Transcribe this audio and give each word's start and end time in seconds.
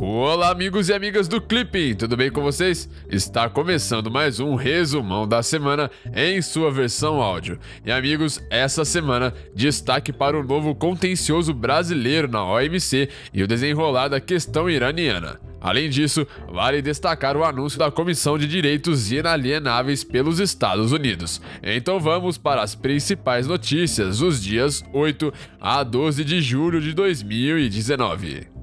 Olá, 0.00 0.50
amigos 0.50 0.88
e 0.88 0.94
amigas 0.94 1.26
do 1.26 1.40
Clipping, 1.40 1.96
tudo 1.96 2.16
bem 2.16 2.30
com 2.30 2.40
vocês? 2.40 2.88
Está 3.10 3.48
começando 3.48 4.08
mais 4.08 4.38
um 4.38 4.54
resumão 4.54 5.26
da 5.26 5.42
semana 5.42 5.90
em 6.14 6.40
sua 6.40 6.70
versão 6.70 7.20
áudio. 7.20 7.58
E 7.84 7.90
amigos, 7.90 8.40
essa 8.48 8.84
semana 8.84 9.34
destaque 9.52 10.12
para 10.12 10.38
o 10.38 10.44
novo 10.44 10.72
contencioso 10.72 11.52
brasileiro 11.52 12.28
na 12.28 12.44
OMC 12.44 13.08
e 13.34 13.42
o 13.42 13.48
desenrolar 13.48 14.06
da 14.06 14.20
questão 14.20 14.70
iraniana. 14.70 15.40
Além 15.60 15.90
disso, 15.90 16.24
vale 16.48 16.80
destacar 16.80 17.36
o 17.36 17.42
anúncio 17.42 17.76
da 17.76 17.90
Comissão 17.90 18.38
de 18.38 18.46
Direitos 18.46 19.10
Inalienáveis 19.10 20.04
pelos 20.04 20.38
Estados 20.38 20.92
Unidos. 20.92 21.42
Então 21.60 21.98
vamos 21.98 22.38
para 22.38 22.62
as 22.62 22.76
principais 22.76 23.48
notícias 23.48 24.20
dos 24.20 24.40
dias 24.40 24.84
8 24.92 25.32
a 25.60 25.82
12 25.82 26.22
de 26.22 26.40
julho 26.40 26.80
de 26.80 26.92
2019. 26.92 28.57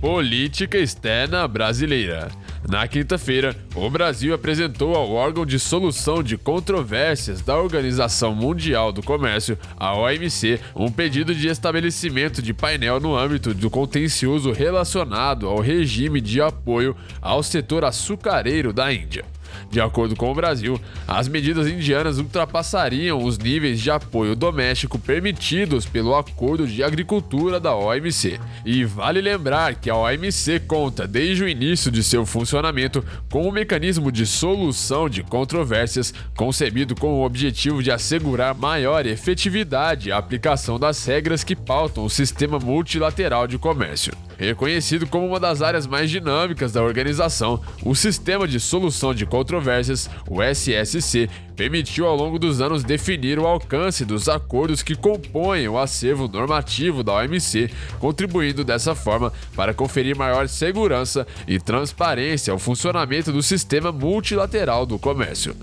Política 0.00 0.78
Externa 0.78 1.48
Brasileira. 1.48 2.28
Na 2.68 2.86
quinta-feira, 2.86 3.56
o 3.74 3.90
Brasil 3.90 4.32
apresentou 4.32 4.94
ao 4.94 5.10
órgão 5.10 5.44
de 5.44 5.58
solução 5.58 6.22
de 6.22 6.36
controvérsias 6.36 7.40
da 7.40 7.58
Organização 7.58 8.32
Mundial 8.32 8.92
do 8.92 9.02
Comércio, 9.02 9.58
a 9.76 9.96
OMC, 9.96 10.60
um 10.76 10.88
pedido 10.88 11.34
de 11.34 11.48
estabelecimento 11.48 12.40
de 12.40 12.54
painel 12.54 13.00
no 13.00 13.16
âmbito 13.16 13.52
do 13.52 13.68
contencioso 13.68 14.52
relacionado 14.52 15.48
ao 15.48 15.58
regime 15.58 16.20
de 16.20 16.40
apoio 16.40 16.94
ao 17.20 17.42
setor 17.42 17.84
açucareiro 17.84 18.72
da 18.72 18.92
Índia. 18.92 19.24
De 19.70 19.80
acordo 19.80 20.16
com 20.16 20.30
o 20.30 20.34
Brasil, 20.34 20.80
as 21.06 21.28
medidas 21.28 21.66
indianas 21.66 22.18
ultrapassariam 22.18 23.22
os 23.22 23.38
níveis 23.38 23.80
de 23.80 23.90
apoio 23.90 24.34
doméstico 24.34 24.98
permitidos 24.98 25.84
pelo 25.84 26.14
Acordo 26.14 26.66
de 26.66 26.82
Agricultura 26.82 27.60
da 27.60 27.74
OMC. 27.74 28.38
E 28.64 28.84
vale 28.84 29.20
lembrar 29.20 29.74
que 29.74 29.90
a 29.90 29.96
OMC 29.96 30.60
conta, 30.60 31.06
desde 31.06 31.44
o 31.44 31.48
início 31.48 31.90
de 31.90 32.02
seu 32.02 32.24
funcionamento, 32.24 33.04
com 33.30 33.48
um 33.48 33.52
mecanismo 33.52 34.10
de 34.10 34.26
solução 34.26 35.08
de 35.08 35.22
controvérsias 35.22 36.12
concebido 36.36 36.94
com 36.94 37.14
o 37.14 37.24
objetivo 37.24 37.82
de 37.82 37.90
assegurar 37.90 38.54
maior 38.54 39.06
efetividade 39.06 40.12
à 40.12 40.18
aplicação 40.18 40.78
das 40.78 41.04
regras 41.04 41.44
que 41.44 41.56
pautam 41.56 42.04
o 42.04 42.10
sistema 42.10 42.58
multilateral 42.58 43.46
de 43.46 43.58
comércio. 43.58 44.12
Reconhecido 44.38 45.04
como 45.04 45.26
uma 45.26 45.40
das 45.40 45.62
áreas 45.62 45.84
mais 45.84 46.08
dinâmicas 46.08 46.70
da 46.70 46.80
organização, 46.80 47.60
o 47.84 47.92
Sistema 47.94 48.46
de 48.46 48.60
Solução 48.60 49.12
de 49.12 49.26
Controvérsias, 49.26 49.37
o 50.28 50.42
SSC, 50.42 51.28
permitiu 51.58 52.06
ao 52.06 52.14
longo 52.14 52.38
dos 52.38 52.60
anos 52.60 52.84
definir 52.84 53.36
o 53.36 53.46
alcance 53.46 54.04
dos 54.04 54.28
acordos 54.28 54.80
que 54.80 54.94
compõem 54.94 55.66
o 55.66 55.76
acervo 55.76 56.28
normativo 56.28 57.02
da 57.02 57.14
OMC, 57.14 57.68
contribuindo 57.98 58.62
dessa 58.62 58.94
forma 58.94 59.32
para 59.56 59.74
conferir 59.74 60.16
maior 60.16 60.46
segurança 60.46 61.26
e 61.48 61.58
transparência 61.58 62.52
ao 62.52 62.60
funcionamento 62.60 63.32
do 63.32 63.42
sistema 63.42 63.90
multilateral 63.90 64.86
do 64.86 65.00
comércio. 65.00 65.56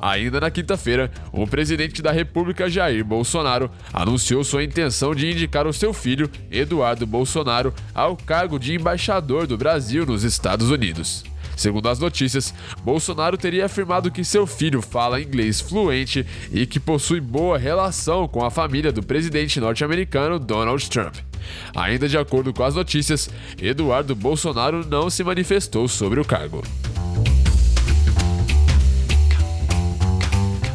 Ainda 0.00 0.40
na 0.40 0.50
quinta-feira, 0.50 1.10
o 1.30 1.46
presidente 1.46 2.00
da 2.00 2.10
República 2.10 2.70
Jair 2.70 3.04
Bolsonaro 3.04 3.70
anunciou 3.92 4.42
sua 4.44 4.64
intenção 4.64 5.14
de 5.14 5.30
indicar 5.30 5.66
o 5.66 5.72
seu 5.74 5.92
filho, 5.92 6.30
Eduardo 6.50 7.06
Bolsonaro, 7.06 7.74
ao 7.94 8.16
cargo 8.16 8.58
de 8.58 8.74
embaixador 8.74 9.46
do 9.46 9.58
Brasil 9.58 10.06
nos 10.06 10.24
Estados 10.24 10.70
Unidos. 10.70 11.33
Segundo 11.56 11.88
as 11.88 11.98
notícias, 11.98 12.52
Bolsonaro 12.82 13.36
teria 13.36 13.66
afirmado 13.66 14.10
que 14.10 14.24
seu 14.24 14.46
filho 14.46 14.82
fala 14.82 15.20
inglês 15.20 15.60
fluente 15.60 16.26
e 16.52 16.66
que 16.66 16.80
possui 16.80 17.20
boa 17.20 17.58
relação 17.58 18.26
com 18.26 18.44
a 18.44 18.50
família 18.50 18.92
do 18.92 19.02
presidente 19.02 19.60
norte-americano 19.60 20.38
Donald 20.38 20.88
Trump. 20.90 21.14
Ainda 21.74 22.08
de 22.08 22.18
acordo 22.18 22.52
com 22.52 22.64
as 22.64 22.74
notícias, 22.74 23.28
Eduardo 23.60 24.14
Bolsonaro 24.14 24.84
não 24.86 25.10
se 25.10 25.22
manifestou 25.22 25.86
sobre 25.88 26.20
o 26.20 26.24
cargo. 26.24 26.62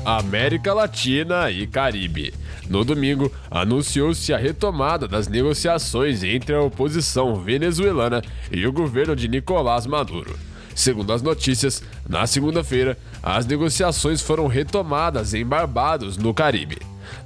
América 0.06 0.74
Latina 0.74 1.52
e 1.52 1.68
Caribe. 1.68 2.34
No 2.68 2.84
domingo, 2.84 3.32
anunciou-se 3.50 4.34
a 4.34 4.38
retomada 4.38 5.08
das 5.08 5.28
negociações 5.28 6.24
entre 6.24 6.56
a 6.56 6.62
oposição 6.62 7.36
venezuelana 7.36 8.22
e 8.52 8.66
o 8.66 8.72
governo 8.72 9.16
de 9.16 9.28
Nicolás 9.28 9.86
Maduro. 9.86 10.49
Segundo 10.76 11.12
as 11.12 11.22
notícias, 11.22 11.84
na 12.08 12.26
segunda-feira, 12.26 12.98
as 13.22 13.46
negociações 13.46 14.22
foram 14.22 14.48
retomadas 14.48 15.34
em 15.34 15.46
Barbados, 15.46 16.18
no 16.18 16.34
Caribe. 16.34 16.78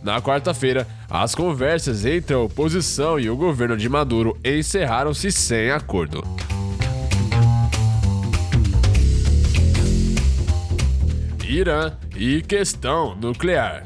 Na 0.02 0.22
quarta-feira, 0.22 0.88
as 1.10 1.36
conversas 1.36 2.06
entre 2.06 2.34
a 2.34 2.40
oposição 2.40 3.20
e 3.20 3.30
o 3.30 3.36
governo 3.36 3.78
de 3.78 3.88
Maduro 3.88 4.38
encerraram-se 4.44 5.32
sem 5.32 5.72
acordo. 5.72 6.24
Irã 11.48 11.92
e 12.16 12.42
questão 12.42 13.16
nuclear. 13.16 13.84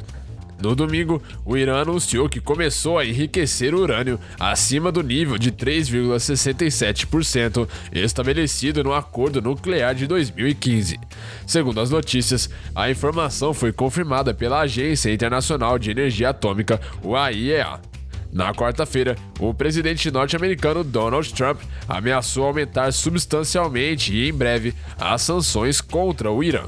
No 0.61 0.75
domingo, 0.75 1.21
o 1.45 1.55
Irã 1.55 1.81
anunciou 1.81 2.27
que 2.27 2.39
começou 2.39 2.97
a 2.97 3.05
enriquecer 3.05 3.75
urânio 3.75 4.19
acima 4.39 4.91
do 4.91 5.03
nível 5.03 5.37
de 5.37 5.51
3,67% 5.51 7.69
estabelecido 7.91 8.83
no 8.83 8.91
acordo 8.93 9.39
nuclear 9.41 9.93
de 9.93 10.07
2015. 10.07 10.99
Segundo 11.45 11.79
as 11.79 11.91
notícias, 11.91 12.49
a 12.73 12.89
informação 12.89 13.53
foi 13.53 13.71
confirmada 13.71 14.33
pela 14.33 14.61
Agência 14.61 15.13
Internacional 15.13 15.77
de 15.77 15.91
Energia 15.91 16.29
Atômica, 16.29 16.81
o 17.03 17.15
AIEA. 17.15 17.79
Na 18.31 18.53
quarta-feira, 18.53 19.15
o 19.39 19.53
presidente 19.53 20.09
norte-americano 20.11 20.83
Donald 20.83 21.33
Trump 21.33 21.61
ameaçou 21.87 22.45
aumentar 22.45 22.91
substancialmente 22.91 24.13
e 24.13 24.27
em 24.27 24.33
breve 24.33 24.73
as 24.99 25.21
sanções 25.21 25.79
contra 25.81 26.31
o 26.31 26.43
Irã. 26.43 26.63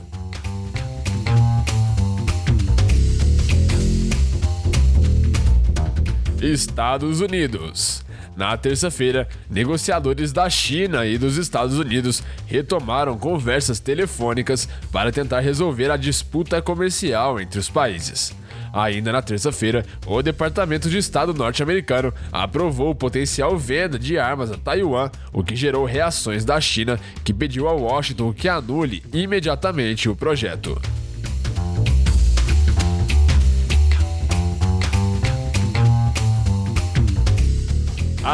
Estados 6.49 7.21
Unidos. 7.21 8.03
Na 8.35 8.55
terça-feira, 8.55 9.27
negociadores 9.49 10.31
da 10.31 10.49
China 10.49 11.05
e 11.05 11.17
dos 11.17 11.37
Estados 11.37 11.77
Unidos 11.77 12.23
retomaram 12.47 13.17
conversas 13.17 13.79
telefônicas 13.79 14.67
para 14.91 15.11
tentar 15.11 15.41
resolver 15.41 15.91
a 15.91 15.97
disputa 15.97 16.61
comercial 16.61 17.39
entre 17.39 17.59
os 17.59 17.69
países. 17.69 18.33
Ainda 18.71 19.11
na 19.11 19.21
terça-feira, 19.21 19.85
o 20.05 20.21
Departamento 20.21 20.89
de 20.89 20.97
Estado 20.97 21.33
norte-americano 21.33 22.13
aprovou 22.31 22.93
potencial 22.93 23.57
venda 23.57 23.97
de 23.97 24.17
armas 24.17 24.51
a 24.51 24.57
Taiwan, 24.57 25.09
o 25.33 25.43
que 25.43 25.55
gerou 25.55 25.85
reações 25.85 26.45
da 26.45 26.61
China, 26.61 26.99
que 27.23 27.33
pediu 27.33 27.67
a 27.67 27.73
Washington 27.73 28.31
que 28.31 28.47
anule 28.47 29.03
imediatamente 29.11 30.07
o 30.07 30.15
projeto. 30.15 30.79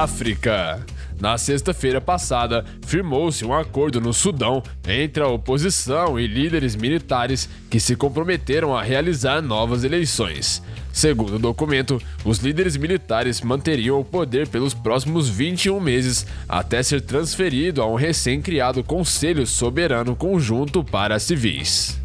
África. 0.03 0.85
Na 1.22 1.38
sexta-feira 1.38 2.01
passada, 2.01 2.66
firmou-se 2.85 3.45
um 3.45 3.53
acordo 3.53 4.01
no 4.01 4.13
Sudão 4.13 4.61
entre 4.85 5.23
a 5.23 5.28
oposição 5.29 6.19
e 6.19 6.28
líderes 6.28 6.75
militares 6.75 7.47
que 7.69 7.79
se 7.79 7.95
comprometeram 7.95 8.75
a 8.75 8.84
realizar 8.84 9.41
novas 9.41 9.85
eleições. 9.85 10.61
Segundo 10.91 11.35
o 11.35 11.39
documento, 11.39 12.01
os 12.25 12.39
líderes 12.39 12.75
militares 12.75 13.39
manteriam 13.39 13.97
o 13.97 14.03
poder 14.03 14.50
pelos 14.50 14.73
próximos 14.73 15.29
21 15.29 15.79
meses, 15.79 16.25
até 16.47 16.84
ser 16.84 17.00
transferido 17.00 17.81
a 17.81 17.88
um 17.88 17.95
recém-criado 17.95 18.84
Conselho 18.84 19.47
Soberano 19.47 20.13
Conjunto 20.13 20.84
para 20.84 21.19
Civis. 21.19 21.97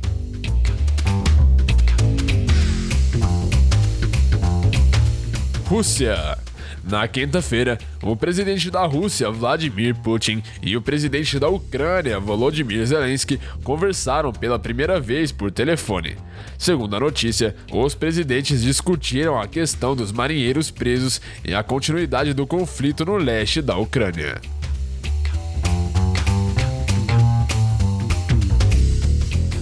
Rússia. 5.67 6.50
Na 6.83 7.07
quinta-feira, 7.07 7.79
o 8.03 8.17
presidente 8.17 8.71
da 8.71 8.85
Rússia, 8.87 9.31
Vladimir 9.31 9.95
Putin, 9.95 10.43
e 10.63 10.77
o 10.77 10.83
presidente 10.83 11.39
da 11.39 11.49
Ucrânia, 11.49 12.19
Volodymyr 12.19 12.85
Zelensky, 12.87 13.39
conversaram 13.63 14.33
pela 14.33 14.59
primeira 14.59 14.99
vez 14.99 15.31
por 15.31 15.51
telefone. 15.51 16.17
Segundo 16.59 16.97
a 16.97 17.01
notícia, 17.01 17.55
os 17.73 17.95
presidentes 17.95 18.63
discutiram 18.63 19.41
a 19.41 19.47
questão 19.47 19.95
dos 19.95 20.13
marinheiros 20.13 20.71
presos 20.71 21.21
e 21.45 21.55
a 21.55 21.63
continuidade 21.63 22.33
do 22.33 22.47
conflito 22.47 23.05
no 23.05 23.17
leste 23.17 23.61
da 23.61 23.77
Ucrânia. 23.77 24.41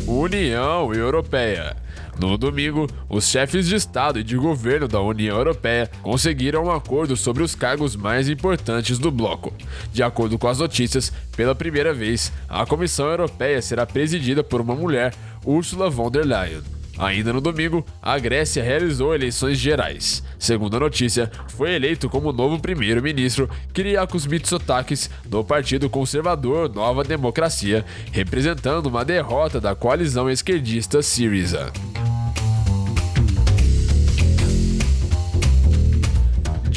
União 0.06 0.93
Europeia. 0.93 1.76
No 2.19 2.37
domingo, 2.37 2.88
os 3.09 3.29
chefes 3.29 3.69
de 3.69 3.76
Estado 3.76 4.19
e 4.19 4.25
de 4.25 4.37
governo 4.37 4.88
da 4.88 5.00
União 5.00 5.37
Europeia 5.37 5.88
conseguiram 6.03 6.65
um 6.65 6.70
acordo 6.70 7.17
sobre 7.17 7.44
os 7.44 7.55
cargos 7.55 7.94
mais 7.94 8.29
importantes 8.29 8.99
do 8.99 9.11
bloco. 9.11 9.53
De 9.93 10.03
acordo 10.03 10.37
com 10.37 10.49
as 10.49 10.59
notícias, 10.59 11.12
pela 11.37 11.55
primeira 11.55 11.94
vez, 11.94 12.32
a 12.49 12.67
Comissão 12.67 13.06
Europeia 13.06 13.62
será 13.62 13.87
presidida 13.87 14.43
por 14.43 14.61
uma 14.61 14.75
mulher, 14.75 15.15
Ursula 15.47 15.88
von 15.88 16.11
der 16.11 16.26
Leyen. 16.26 16.62
Ainda 16.99 17.32
no 17.32 17.41
domingo, 17.41 17.87
a 18.03 18.19
Grécia 18.19 18.61
realizou 18.61 19.14
eleições 19.14 19.56
gerais. 19.56 20.21
Segundo 20.37 20.76
a 20.76 20.81
notícia, 20.81 21.31
foi 21.50 21.73
eleito 21.73 22.11
como 22.11 22.32
novo 22.32 22.59
primeiro-ministro 22.59 23.49
Kyriakos 23.73 24.26
Mitsotakis 24.26 25.09
do 25.25 25.44
Partido 25.44 25.88
Conservador 25.88 26.69
Nova 26.69 27.05
Democracia, 27.05 27.85
representando 28.11 28.87
uma 28.87 29.05
derrota 29.05 29.61
da 29.61 29.76
coalizão 29.76 30.29
esquerdista 30.29 31.00
Syriza. 31.00 31.73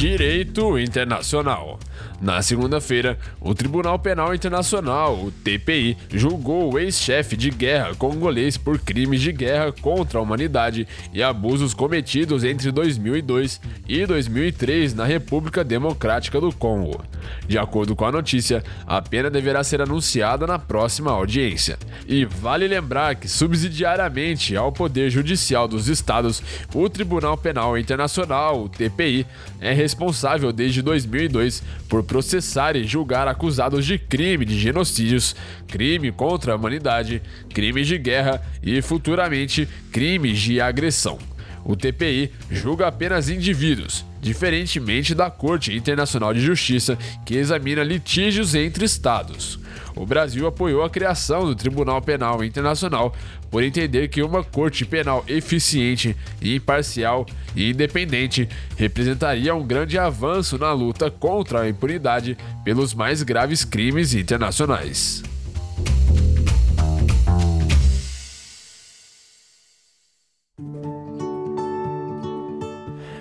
Direito 0.01 0.79
Internacional. 0.79 1.77
Na 2.21 2.39
segunda-feira, 2.43 3.17
o 3.39 3.55
Tribunal 3.55 3.97
Penal 3.97 4.35
Internacional, 4.35 5.17
o 5.17 5.31
TPI, 5.31 5.97
julgou 6.13 6.71
o 6.71 6.77
ex-chefe 6.77 7.35
de 7.35 7.49
guerra 7.49 7.95
congolês 7.95 8.57
por 8.57 8.77
crimes 8.77 9.21
de 9.21 9.31
guerra 9.31 9.71
contra 9.71 10.19
a 10.19 10.21
humanidade 10.21 10.87
e 11.11 11.23
abusos 11.23 11.73
cometidos 11.73 12.43
entre 12.43 12.71
2002 12.71 13.59
e 13.87 14.05
2003 14.05 14.93
na 14.93 15.03
República 15.03 15.63
Democrática 15.63 16.39
do 16.39 16.53
Congo. 16.53 17.03
De 17.47 17.57
acordo 17.57 17.95
com 17.95 18.05
a 18.05 18.11
notícia, 18.11 18.63
a 18.85 19.01
pena 19.01 19.29
deverá 19.29 19.63
ser 19.63 19.81
anunciada 19.81 20.45
na 20.45 20.59
próxima 20.59 21.09
audiência. 21.09 21.79
E 22.07 22.23
vale 22.23 22.67
lembrar 22.67 23.15
que, 23.15 23.27
subsidiariamente 23.27 24.55
ao 24.55 24.71
Poder 24.71 25.09
Judicial 25.09 25.67
dos 25.67 25.87
Estados, 25.87 26.43
o 26.73 26.87
Tribunal 26.87 27.35
Penal 27.35 27.79
Internacional, 27.79 28.63
o 28.63 28.69
TPI, 28.69 29.25
é 29.59 29.73
responsável 29.73 30.51
desde 30.51 30.83
2002 30.83 31.63
por 31.89 32.03
processar 32.11 32.75
e 32.75 32.83
julgar 32.83 33.25
acusados 33.25 33.85
de 33.85 33.97
crime 33.97 34.43
de 34.43 34.59
genocídios, 34.59 35.33
crime 35.65 36.11
contra 36.11 36.51
a 36.51 36.57
humanidade, 36.57 37.21
crimes 37.53 37.87
de 37.87 37.97
guerra 37.97 38.41
e, 38.61 38.81
futuramente, 38.81 39.65
crimes 39.93 40.37
de 40.37 40.59
agressão. 40.59 41.17
O 41.63 41.75
TPI 41.75 42.31
julga 42.49 42.87
apenas 42.87 43.29
indivíduos, 43.29 44.05
diferentemente 44.19 45.13
da 45.13 45.29
Corte 45.29 45.75
Internacional 45.75 46.33
de 46.33 46.41
Justiça, 46.41 46.97
que 47.25 47.35
examina 47.35 47.83
litígios 47.83 48.55
entre 48.55 48.85
estados. 48.85 49.59
O 49.95 50.05
Brasil 50.05 50.47
apoiou 50.47 50.83
a 50.83 50.89
criação 50.89 51.45
do 51.45 51.55
Tribunal 51.55 52.01
Penal 52.01 52.43
Internacional 52.43 53.13
por 53.49 53.61
entender 53.61 54.07
que 54.07 54.23
uma 54.23 54.43
corte 54.43 54.85
penal 54.85 55.23
eficiente, 55.27 56.15
imparcial 56.41 57.25
e 57.55 57.71
independente 57.71 58.47
representaria 58.77 59.53
um 59.53 59.65
grande 59.65 59.97
avanço 59.97 60.57
na 60.57 60.71
luta 60.71 61.11
contra 61.11 61.61
a 61.61 61.69
impunidade 61.69 62.37
pelos 62.63 62.93
mais 62.93 63.21
graves 63.21 63.65
crimes 63.65 64.13
internacionais. 64.13 65.21